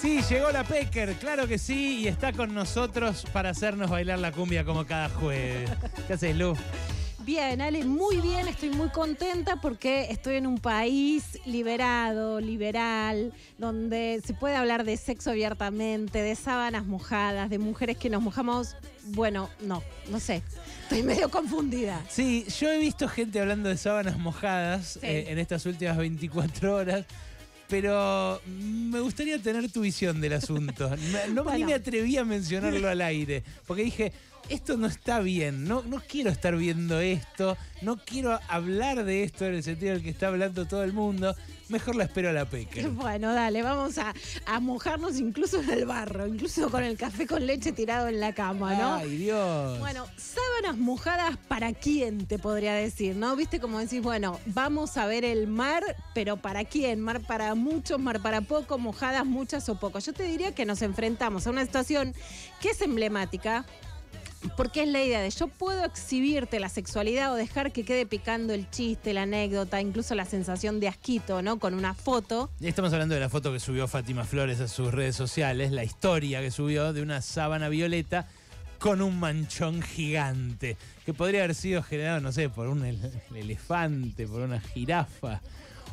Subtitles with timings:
[0.00, 4.30] Sí, llegó la Pecker, claro que sí, y está con nosotros para hacernos bailar la
[4.30, 5.68] cumbia como cada jueves.
[6.06, 6.54] ¿Qué haces, Lu?
[7.24, 14.22] Bien, Ale, muy bien, estoy muy contenta porque estoy en un país liberado, liberal, donde
[14.24, 18.76] se puede hablar de sexo abiertamente, de sábanas mojadas, de mujeres que nos mojamos.
[19.08, 20.42] Bueno, no, no sé,
[20.84, 22.00] estoy medio confundida.
[22.08, 25.00] Sí, yo he visto gente hablando de sábanas mojadas Sí.
[25.06, 27.04] eh, en estas últimas 24 horas.
[27.68, 30.88] Pero me gustaría tener tu visión del asunto.
[31.12, 33.42] Me- No, ni me atreví a mencionarlo al aire.
[33.66, 34.12] Porque dije,
[34.48, 35.64] esto no está bien.
[35.64, 37.56] No, no quiero estar viendo esto.
[37.82, 41.34] No quiero hablar de esto en el sentido del que está hablando todo el mundo.
[41.68, 42.88] Mejor la espero a la Pecker.
[42.98, 44.12] Bueno, dale, vamos a,
[44.46, 48.34] a mojarnos incluso en el barro, incluso con el café con leche tirado en la
[48.34, 48.94] cama, ¿no?
[48.94, 49.78] Ay, Dios.
[49.78, 53.36] Bueno, sábanas mojadas para quién, te podría decir, ¿no?
[53.36, 57.00] Viste como decís, bueno, vamos a ver el mar, pero ¿para quién?
[57.00, 60.06] Mar para muchos, mar para pocos, mojadas muchas o pocos.
[60.06, 62.14] Yo te diría que nos enfrentamos a una situación
[62.60, 63.64] que es emblemática.
[64.56, 68.52] Porque es la idea de yo puedo exhibirte la sexualidad o dejar que quede picando
[68.54, 71.58] el chiste, la anécdota, incluso la sensación de asquito, ¿no?
[71.58, 72.50] Con una foto.
[72.60, 76.40] Estamos hablando de la foto que subió Fátima Flores a sus redes sociales, la historia
[76.40, 78.26] que subió de una sábana violeta
[78.78, 84.26] con un manchón gigante, que podría haber sido generado, no sé, por un el- elefante,
[84.28, 85.40] por una jirafa,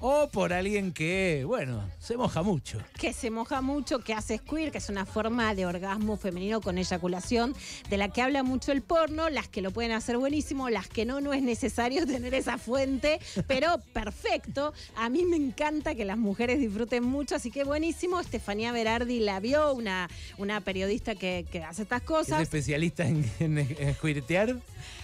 [0.00, 2.78] o por alguien que, bueno, se moja mucho.
[2.98, 6.78] que se moja mucho, que hace squirt, que es una forma de orgasmo femenino con
[6.78, 7.54] eyaculación,
[7.88, 11.04] de la que habla mucho el porno, las que lo pueden hacer buenísimo, las que
[11.04, 14.72] no, no es necesario tener esa fuente, pero perfecto.
[14.96, 18.20] A mí me encanta que las mujeres disfruten mucho, así que buenísimo.
[18.20, 22.42] Estefanía Berardi la vio, una, una periodista que, que hace estas Es cosas.
[22.42, 24.56] especialista en, en, en squirtear.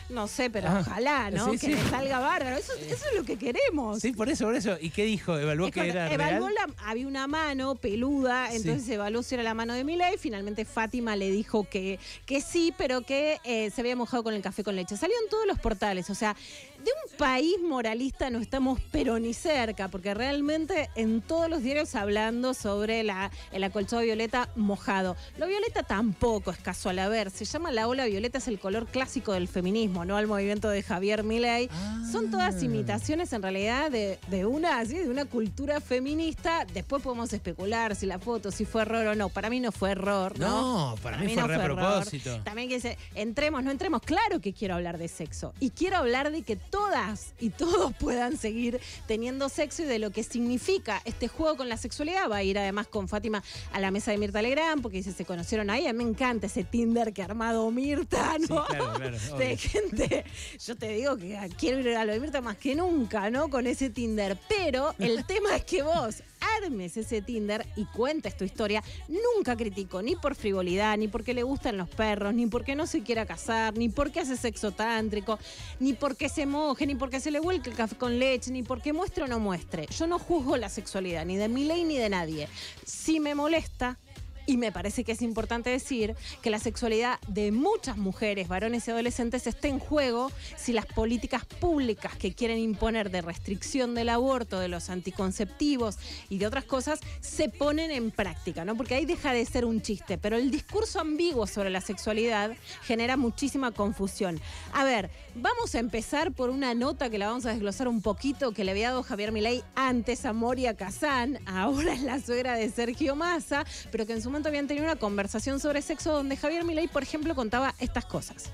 [0.09, 1.47] No sé, pero Ah, ojalá, ¿no?
[1.53, 1.75] sí, que sí.
[1.75, 2.57] le salga bárbaro.
[2.57, 4.01] Eso, eso es lo que queremos.
[4.01, 4.77] Sí, por eso, por eso.
[4.81, 5.37] ¿Y qué dijo?
[5.39, 6.55] ¿Evaluó Es que era evaluó real?
[6.77, 8.57] la- había una mano peluda, Sí.
[8.59, 10.17] entonces evaluó si era la mano de Milei.
[10.19, 14.43] Finalmente Fátima le dijo que, que sí, pero que eh, se había mojado con el
[14.43, 14.97] café con leche.
[14.97, 16.09] Salió en todos los portales.
[16.11, 16.35] O sea,
[16.79, 21.95] de un país moralista no estamos pero ni cerca, porque realmente en todos los diarios
[21.95, 25.17] hablando sobre la, el acolchado violeta mojado.
[25.39, 26.99] Lo violeta tampoco es casual.
[27.01, 30.27] A ver, se llama la ola violeta, es el color clásico del feminismo, no al
[30.27, 31.69] movimiento de Javier Milei.
[32.11, 32.65] Son todas Ah.
[32.65, 34.95] imitaciones en realidad de, de una, ¿sí?
[34.97, 36.65] de una cultura feminista.
[36.73, 39.29] Después podemos especular si la foto, si fue error o no.
[39.29, 40.91] Para mí no fue error, ¿no?
[40.93, 41.77] No, para mí fue re a error.
[41.77, 42.41] propósito.
[42.45, 44.03] También que dice, entremos, no entremos.
[44.03, 45.53] Claro que quiero hablar de sexo.
[45.61, 50.11] Y quiero hablar de que todas y todos puedan seguir teniendo sexo y de lo
[50.11, 52.31] que significa este juego con la sexualidad.
[52.31, 55.25] Va a ir además con Fátima a la mesa de Mirta Legrand, porque dice, se
[55.25, 55.87] conocieron ahí.
[55.87, 58.65] A mí me encanta ese Tinder que ha armado Mirta, ¿no?
[58.67, 60.25] Sí, claro, claro, de gente.
[60.65, 63.49] Yo te digo que quiero ir a lo de Mirta más que nunca, ¿no?
[63.49, 64.39] Con ese Tinder.
[64.49, 66.23] Pero el tema es que vos
[66.59, 68.83] armes ese Tinder y cuentes tu historia.
[69.09, 73.03] Nunca critico, ni por frivolidad, ni porque le gustan los perros, ni porque no se
[73.03, 75.39] quiera casar, ni porque hace sexo tántrico,
[75.81, 78.93] ni porque se moje, ni porque se le vuelque el café con leche, ni porque
[78.93, 79.87] muestre o no muestre.
[79.97, 82.49] Yo no juzgo la sexualidad, ni de mi ley ni de nadie.
[82.85, 83.99] Si me molesta,
[84.47, 88.91] y me parece que es importante decir que la sexualidad de muchas mujeres, varones y
[88.91, 94.61] adolescentes está en juego si las políticas públicas que quieren imponer de restricción del aborto,
[94.61, 95.99] de los anticonceptivos
[96.31, 98.77] y de otras cosas se ponen en práctica, ¿no?
[98.77, 103.17] Porque ahí deja de ser un chiste, pero el discurso ambiguo sobre la sexualidad genera
[103.17, 104.41] muchísima confusión.
[104.73, 108.53] A ver, vamos a empezar por una nota que la vamos a desglosar un poquito
[108.53, 112.71] que le había dado Javier Milei antes a Moria Kazán, ahora es la suegra de
[112.71, 116.65] Sergio Massa, pero que en su momento habían tenido una conversación sobre sexo donde Javier
[116.65, 118.51] Milei, por ejemplo, contaba estas cosas.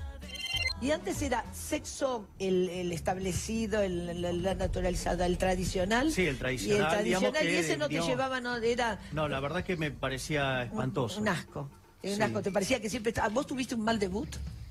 [0.81, 6.11] Y antes era sexo el, el establecido, el, la, la naturalizada, el tradicional.
[6.11, 8.99] Sí, el tradicional, Y el tradicional, que, y ese no digamos- te llevaba, no, era
[9.13, 11.21] No, la verdad que me parecía espantoso.
[11.21, 11.69] un asco.
[12.01, 12.23] Era Un Sí.
[12.23, 12.41] asco.
[12.41, 13.13] ¿Te parecía que siempre.
[13.31, 14.27] ¿Vos tuviste un mal debut?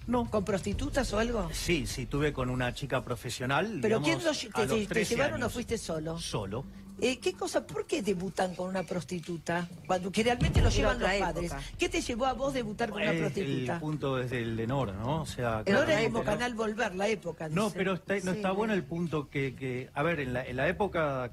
[0.07, 0.29] No.
[0.31, 1.49] ¿Con prostitutas o algo?
[1.53, 3.79] Sí, sí, tuve con una chica profesional.
[3.83, 5.53] ¿Pero digamos, quién lo te, te- te 13 llevaron o años.
[5.53, 6.19] fuiste solo?
[6.19, 6.65] Solo.
[7.01, 7.67] Eh, ¿Qué cosa?
[7.67, 9.69] ¿Por qué debutan con una prostituta?
[9.87, 11.53] Cuando que realmente lo llevan los padres.
[11.77, 13.75] ¿Qué te llevó a vos debutar con una prostituta?
[13.75, 15.23] El punto desde el de Nora, ¿no?
[15.23, 16.25] O sea, Ahora claramente, es como ¿no?
[16.25, 17.49] Canal Volver, la época.
[17.49, 18.79] No, pero está- no Sí, está bueno ¿no?
[18.79, 21.33] el punto que, que- a ver, en la, en la época,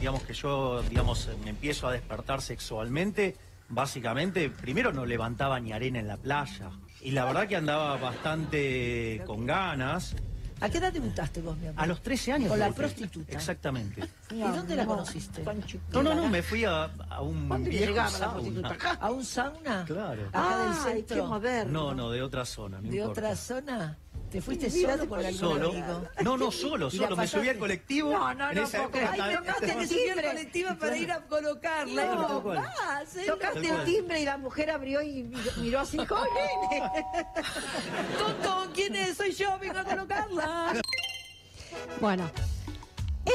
[0.00, 3.36] digamos que yo, digamos, me empiezo a despertar sexualmente,
[3.70, 6.70] básicamente, primero no levantaba ni arena en la playa.
[7.06, 10.16] Y la verdad que andaba bastante con ganas.
[10.60, 11.80] ¿A qué edad debutaste vos, mi amor?
[11.80, 12.48] A los 13 años.
[12.48, 12.80] Con la debuté.
[12.82, 13.32] prostituta.
[13.32, 14.02] Exactamente.
[14.32, 15.44] ¿Y dónde la conociste?
[15.92, 18.32] No, no, no, me fui a, a un ¿Dónde viejo llegaba la sauna.
[18.32, 18.68] prostituta?
[18.70, 18.92] Acá.
[19.00, 19.84] ¿A un sauna?
[19.86, 20.26] Claro.
[20.30, 21.16] Acá del Ay, centro.
[21.16, 21.72] qué moderno.
[21.72, 23.20] No, no, de otra zona, no ¿De importa.
[23.20, 23.98] otra zona?
[24.30, 25.70] ¿Te fuiste Mira, solo con algún Solo.
[25.70, 26.08] amigo?
[26.22, 27.16] No, no, solo, ¿Y la solo.
[27.16, 28.10] Me subí al colectivo.
[28.10, 29.88] No, no, en no, ay, tocaste el
[30.50, 32.06] timbre para ir a colocarla.
[32.06, 33.36] No, va, hacelo.
[33.36, 36.82] Tal Tocaste el timbre y la mujer abrió y miró así, ¡Jolín!
[38.18, 38.70] ¡Tonto!
[38.74, 39.16] ¿Quién es?
[39.16, 40.82] Soy yo, vengo a colocarla.
[42.00, 42.30] Bueno,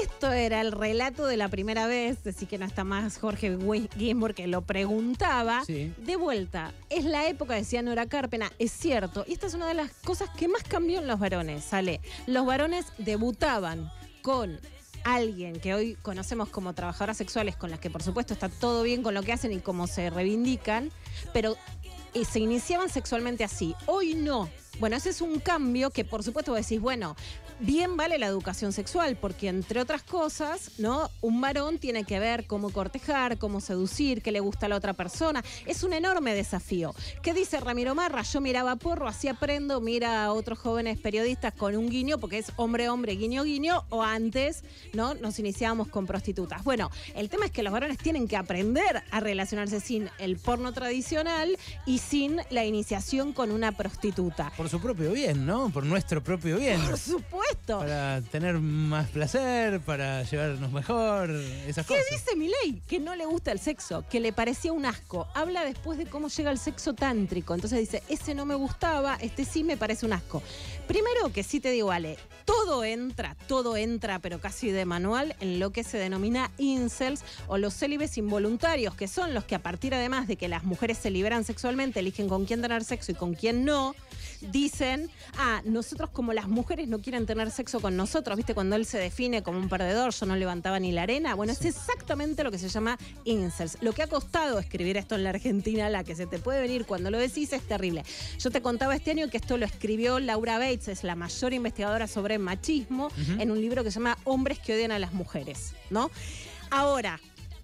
[0.03, 3.57] esto era el relato de la primera vez, así que no está más Jorge
[3.97, 5.63] Ginsburg que lo preguntaba.
[5.65, 5.93] Sí.
[5.97, 9.73] De vuelta, es la época, decía Nora Carpena, es cierto, y esta es una de
[9.73, 11.99] las cosas que más cambió en los varones, ¿sale?
[12.27, 13.91] Los varones debutaban
[14.21, 14.59] con
[15.03, 19.03] alguien que hoy conocemos como trabajadoras sexuales, con las que por supuesto está todo bien
[19.03, 20.91] con lo que hacen y cómo se reivindican,
[21.33, 21.57] pero
[22.13, 23.75] eh, se iniciaban sexualmente así.
[23.85, 24.49] Hoy no.
[24.79, 27.15] Bueno, ese es un cambio que por supuesto vos decís, bueno,
[27.61, 31.09] bien vale la educación sexual, porque entre otras cosas, ¿no?
[31.21, 34.93] Un varón tiene que ver cómo cortejar, cómo seducir, qué le gusta a la otra
[34.93, 35.43] persona.
[35.65, 36.93] Es un enorme desafío.
[37.21, 38.23] ¿Qué dice Ramiro Marra?
[38.23, 42.51] Yo miraba porro, así aprendo, mira a otros jóvenes periodistas con un guiño, porque es
[42.55, 44.63] hombre, hombre, guiño, guiño, o antes,
[44.93, 45.13] ¿no?
[45.13, 46.63] Nos iniciábamos con prostitutas.
[46.63, 50.73] Bueno, el tema es que los varones tienen que aprender a relacionarse sin el porno
[50.73, 54.51] tradicional y sin la iniciación con una prostituta.
[54.57, 55.69] Por su propio bien, ¿no?
[55.69, 56.81] Por nuestro propio bien.
[56.81, 57.50] Por supuesto.
[57.65, 61.29] Para tener más placer, para llevarnos mejor,
[61.67, 62.05] esas ¿Qué cosas.
[62.11, 62.81] dice Milei?
[62.87, 65.27] Que no le gusta el sexo, que le parecía un asco.
[65.33, 67.53] Habla después de cómo llega el sexo tántrico.
[67.53, 70.43] Entonces dice, ese no me gustaba, este sí me parece un asco.
[70.87, 75.59] Primero que sí te digo, Ale, todo entra, todo entra, pero casi de manual, en
[75.59, 79.93] lo que se denomina incels o los célibes involuntarios, que son los que a partir
[79.93, 83.33] además de que las mujeres se liberan sexualmente, eligen con quién tener sexo y con
[83.33, 83.95] quién no,
[84.51, 88.53] dicen, ah, nosotros como las mujeres no quieren tener sexo con nosotros, ¿viste?
[88.53, 91.35] Cuando él se define como un perdedor, yo no levantaba ni la arena.
[91.35, 93.77] Bueno, es exactamente lo que se llama incels.
[93.81, 96.85] Lo que ha costado escribir esto en la Argentina, la que se te puede venir
[96.85, 98.03] cuando lo decís, es terrible.
[98.39, 102.07] Yo te contaba este año que esto lo escribió Laura Bates, es la mayor investigadora
[102.07, 106.11] sobre machismo, en un libro que se llama Hombres que odian a las mujeres, ¿no?
[106.69, 107.19] Ahora,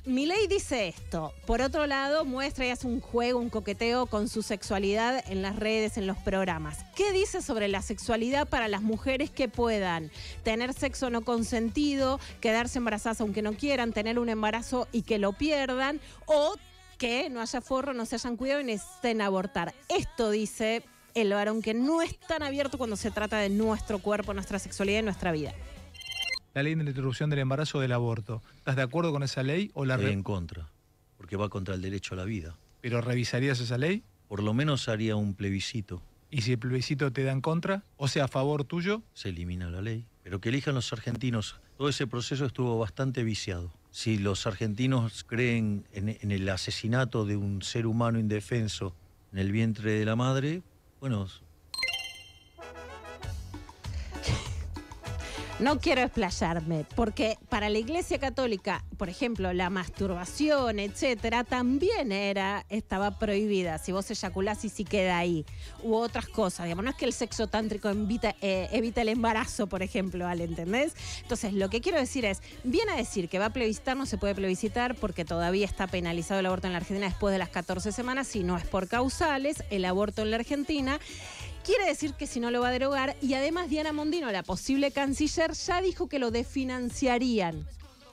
[0.08, 1.34] Milei dice esto.
[1.46, 5.58] Por otro lado, muestra y hace un juego, un coqueteo con su sexualidad en las
[5.58, 6.86] redes, en los programas.
[6.96, 10.10] ¿Qué dice sobre la sexualidad para las mujeres que puedan
[10.44, 15.34] tener sexo no consentido, quedarse embarazadas aunque no quieran, tener un embarazo y que lo
[15.34, 16.56] pierdan, o
[16.98, 19.74] que no haya forro, no se hayan cuidado y necesiten abortar?
[19.90, 24.34] Esto dice el varón que no es tan abierto cuando se trata de nuestro cuerpo,
[24.34, 25.54] nuestra sexualidad y nuestra vida.
[26.58, 28.42] La ley de la interrupción del embarazo o del aborto.
[28.58, 30.68] ¿Estás de acuerdo con esa ley o la Estoy en contra,
[31.16, 32.56] porque va contra el derecho a la vida.
[32.82, 34.02] pero revisarías esa ley?
[34.28, 36.02] Por lo menos haría un plebiscito.
[36.32, 39.70] Y si el plebiscito te da en contra, o sea, a favor tuyo, se elimina
[39.70, 40.04] la ley.
[40.24, 41.58] Pero que elijan los argentinos.
[41.78, 43.72] Todo ese proceso estuvo bastante viciado.
[43.92, 48.96] Si los argentinos creen en, en el asesinato de un ser humano indefenso
[49.32, 50.64] en el vientre de la madre,
[51.02, 51.28] bueno,
[55.60, 62.64] No quiero explayarme, porque para la Iglesia Católica, por ejemplo, la masturbación, etcétera, también era,
[62.70, 63.80] estaba prohibida.
[63.80, 65.48] Si vos eyaculás y si queda ahí.
[65.82, 66.66] U otras cosas.
[66.66, 70.44] Digamos, no es que el sexo tántrico evita, eh, evita el embarazo, por ejemplo, ¿vale?
[70.44, 70.94] ¿entendés?
[71.24, 74.20] Entonces, lo que quiero decir es, viene a decir que va a plebiscitar, no se
[74.20, 77.92] puede plebiscitar porque todavía está penalizado el aborto en la Argentina después de las 14
[77.92, 81.00] semanas, si no es por causales, el aborto en la Argentina.
[81.68, 84.92] Quiere decir que si no lo va a derogar y además Diana Mondino, la posible
[84.92, 87.68] canciller, ya dijo que lo desfinanciarían.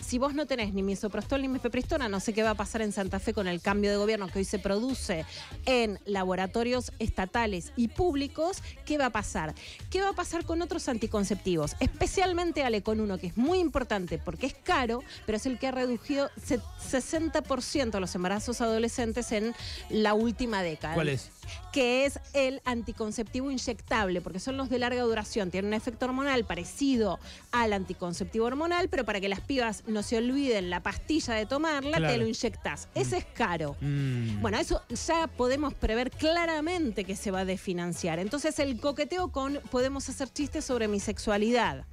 [0.04, 2.92] Si vos no tenés ni misoprostol ni mifepristona, no sé qué va a pasar en
[2.92, 5.24] Santa Fe con el cambio de gobierno que hoy se produce
[5.64, 8.58] en laboratorios estatales y públicos.
[8.84, 9.54] ¿Qué va a pasar?
[9.88, 11.74] ¿Qué va a pasar con otros anticonceptivos?
[11.80, 15.68] Especialmente, Ale, con uno que es muy importante porque es caro, pero es el que
[15.68, 19.54] ha reducido se- 60% los embarazos adolescentes en
[19.88, 21.30] la última década ¿Cuál es?
[21.72, 26.44] Que es el anticonceptivo inyectable, porque son los de larga duración, tienen un efecto hormonal
[26.44, 27.18] parecido
[27.52, 31.98] al anticonceptivo hormonal, pero para que las pibas no se olviden la pastilla de tomarla,
[31.98, 32.12] Claro.
[32.12, 32.88] te lo inyectás.
[32.94, 33.76] Ese es caro.
[33.80, 34.40] Mm.
[34.40, 38.18] Bueno, eso ya podemos prever claramente que se va a desfinanciar.
[38.18, 41.84] Entonces el coqueteo con podemos hacer chistes sobre mi sexualidad.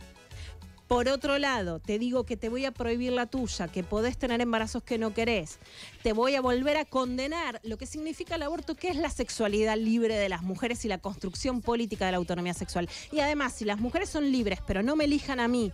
[0.91, 4.41] Por otro lado, te digo que te voy a prohibir la tuya, que podés tener
[4.41, 5.57] embarazos que no querés.
[6.03, 9.77] Te voy a volver a condenar lo que significa el aborto, que es la sexualidad
[9.77, 12.89] libre de las mujeres y la construcción política de la autonomía sexual.
[13.09, 15.71] Y además, si las mujeres son libres, pero no me elijan a mí,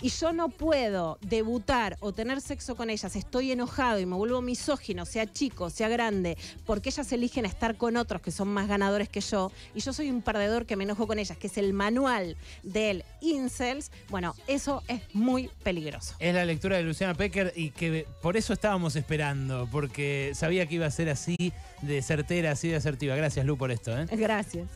[0.00, 4.42] y yo no puedo debutar o tener sexo con ellas, estoy enojado y me vuelvo
[4.42, 9.08] misógino, sea chico, sea grande, porque ellas eligen estar con otros que son más ganadores
[9.08, 11.72] que yo, y yo soy un perdedor que me enojo con ellas, que es el
[11.72, 16.14] manual del incels, bueno, eso es muy peligroso.
[16.18, 20.76] Es la lectura de Luciana Pecker y que por eso estábamos esperando, porque sabía que
[20.76, 21.52] iba a ser así
[21.82, 23.16] de certera, así de asertiva.
[23.16, 23.96] Gracias, Lu, por esto.
[23.98, 24.06] ¿eh?
[24.12, 24.68] Gracias.